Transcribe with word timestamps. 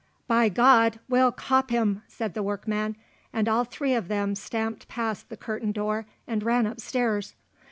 "By 0.27 0.49
God, 0.49 0.99
we'll 1.07 1.31
cop 1.31 1.69
him!" 1.69 2.01
said 2.07 2.33
the 2.33 2.41
workman, 2.41 2.95
and 3.31 3.47
all 3.47 3.63
three 3.65 3.93
of 3.93 4.07
them 4.07 4.33
stamped 4.33 4.87
past 4.87 5.29
the 5.29 5.37
curtained 5.37 5.75
door 5.75 6.07
and 6.27 6.41
ran 6.41 6.65
up 6.65 6.79
stairs. 6.79 7.35